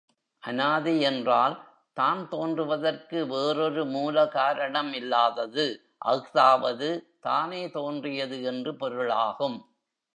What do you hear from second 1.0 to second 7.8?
என்றால், தான் தோன்றுவதற்கு வேறொரு மூல காரணம் இல்லாதது அஃதாவது தானே